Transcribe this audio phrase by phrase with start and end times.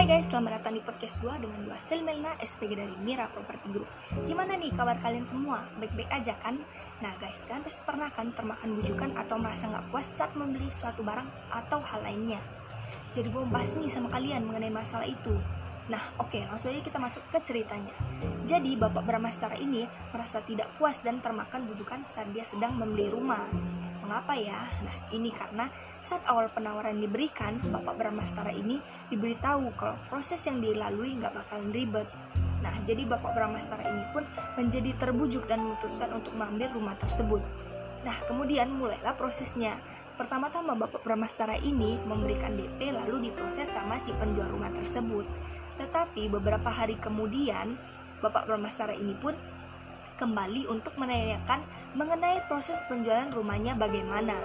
[0.00, 3.84] Hai guys, selamat datang di podcast gue dengan gue Selmelna, SPG dari Mira Property Group.
[4.24, 5.68] Gimana nih kabar kalian semua?
[5.76, 6.56] Baik-baik aja kan?
[7.04, 11.04] Nah guys, kalian pasti pernah kan termakan bujukan atau merasa nggak puas saat membeli suatu
[11.04, 12.40] barang atau hal lainnya?
[13.12, 15.36] Jadi gue bahas nih sama kalian mengenai masalah itu.
[15.92, 17.92] Nah oke, okay, langsung aja kita masuk ke ceritanya.
[18.48, 19.84] Jadi Bapak Bramastara ini
[20.16, 23.44] merasa tidak puas dan termakan bujukan saat dia sedang membeli rumah
[24.10, 24.66] Mengapa ya?
[24.82, 25.70] Nah, ini karena
[26.02, 32.10] saat awal penawaran diberikan, Bapak Bramastara ini diberitahu kalau proses yang dilalui nggak bakalan ribet.
[32.58, 34.26] Nah, jadi Bapak Bramastara ini pun
[34.58, 37.38] menjadi terbujuk dan memutuskan untuk mengambil rumah tersebut.
[38.02, 39.78] Nah, kemudian mulailah prosesnya.
[40.18, 45.22] Pertama-tama Bapak Bramastara ini memberikan DP lalu diproses sama si penjual rumah tersebut.
[45.78, 47.78] Tetapi beberapa hari kemudian,
[48.18, 49.38] Bapak Bramastara ini pun
[50.20, 51.64] kembali untuk menanyakan
[51.96, 54.36] mengenai proses penjualan rumahnya bagaimana.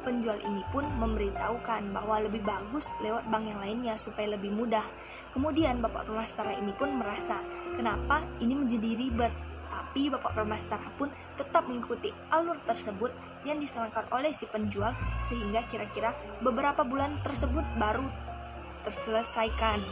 [0.00, 4.88] Penjual ini pun memberitahukan bahwa lebih bagus lewat bank yang lainnya supaya lebih mudah.
[5.36, 7.44] Kemudian Bapak Permastara ini pun merasa,
[7.76, 9.30] kenapa ini menjadi ribet?
[9.68, 13.12] Tapi Bapak Permastara pun tetap mengikuti alur tersebut
[13.44, 18.08] yang disarankan oleh si penjual sehingga kira-kira beberapa bulan tersebut baru
[18.88, 19.84] terselesaikan.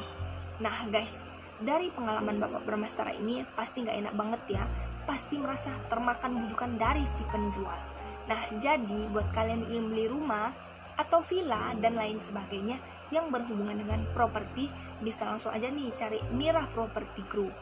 [0.64, 1.22] Nah guys,
[1.60, 4.64] dari pengalaman Bapak Permastara ini pasti nggak enak banget ya
[5.08, 7.80] pasti merasa termakan bujukan dari si penjual.
[8.28, 10.52] Nah, jadi buat kalian yang beli rumah
[11.00, 12.76] atau villa dan lain sebagainya
[13.08, 14.68] yang berhubungan dengan properti,
[15.00, 17.56] bisa langsung aja nih cari Mirah Property Group.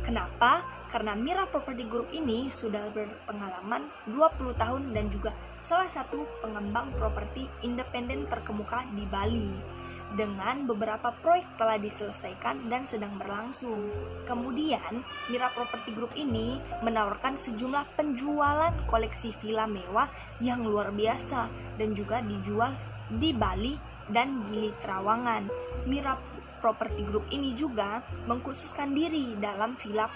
[0.00, 0.64] Kenapa?
[0.88, 7.44] Karena Mirah Property Group ini sudah berpengalaman 20 tahun dan juga salah satu pengembang properti
[7.60, 9.81] independen terkemuka di Bali
[10.12, 13.88] dengan beberapa proyek telah diselesaikan dan sedang berlangsung.
[14.28, 20.08] Kemudian, Mira Property Group ini menawarkan sejumlah penjualan koleksi villa mewah
[20.44, 21.48] yang luar biasa
[21.80, 22.76] dan juga dijual
[23.08, 23.76] di Bali
[24.08, 25.48] dan Gili Trawangan.
[25.88, 26.16] Mira
[26.62, 30.06] Property Group ini juga mengkhususkan diri dalam villa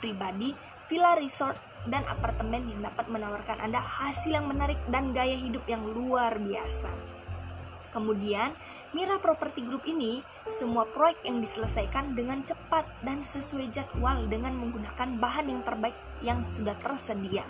[0.00, 0.56] pribadi,
[0.88, 5.84] villa resort, dan apartemen yang dapat menawarkan Anda hasil yang menarik dan gaya hidup yang
[5.84, 7.19] luar biasa.
[7.90, 8.54] Kemudian,
[8.90, 10.18] Mira Property Group ini
[10.50, 15.94] semua proyek yang diselesaikan dengan cepat dan sesuai jadwal dengan menggunakan bahan yang terbaik
[16.26, 17.46] yang sudah tersedia.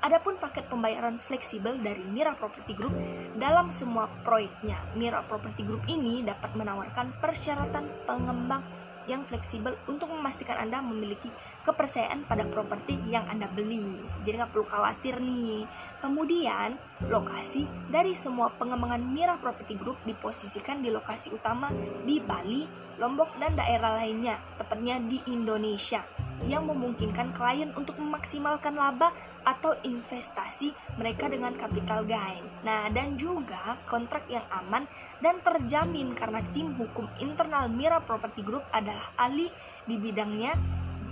[0.00, 2.96] Adapun paket pembayaran fleksibel dari Mira Property Group
[3.36, 4.80] dalam semua proyeknya.
[4.96, 8.64] Mira Property Group ini dapat menawarkan persyaratan pengembang
[9.08, 11.32] yang fleksibel untuk memastikan Anda memiliki
[11.64, 14.00] kepercayaan pada properti yang Anda beli.
[14.26, 15.64] Jadi nggak perlu khawatir nih.
[16.00, 16.76] Kemudian,
[17.08, 21.72] lokasi dari semua pengembangan Mira Property Group diposisikan di lokasi utama
[22.04, 22.64] di Bali,
[23.00, 29.12] Lombok, dan daerah lainnya, tepatnya di Indonesia yang memungkinkan klien untuk memaksimalkan laba
[29.44, 32.44] atau investasi mereka dengan capital gain.
[32.64, 34.84] Nah, dan juga kontrak yang aman
[35.20, 39.48] dan terjamin karena tim hukum internal Mira Property Group adalah ahli
[39.84, 40.52] di bidangnya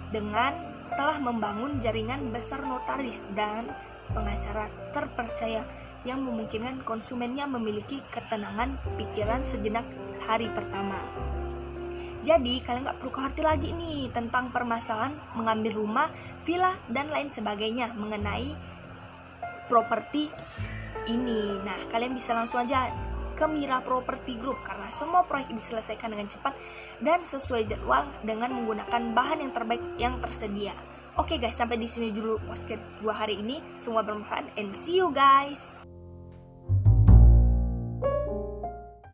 [0.08, 0.52] dengan
[0.96, 3.68] telah membangun jaringan besar notaris dan
[4.12, 5.64] pengacara terpercaya
[6.08, 9.84] yang memungkinkan konsumennya memiliki ketenangan pikiran sejenak
[10.24, 11.00] hari pertama.
[12.26, 16.08] Jadi kalian nggak perlu khawatir lagi nih tentang permasalahan mengambil rumah,
[16.42, 18.52] villa, dan lain sebagainya mengenai
[19.70, 20.32] properti
[21.06, 21.62] ini.
[21.62, 22.90] Nah, kalian bisa langsung aja
[23.38, 26.58] ke Mira Property Group karena semua proyek diselesaikan dengan cepat
[26.98, 30.74] dan sesuai jadwal dengan menggunakan bahan yang terbaik yang tersedia.
[31.14, 33.62] Oke guys, sampai di sini dulu podcast dua hari ini.
[33.78, 35.77] Semua bermanfaat and see you guys.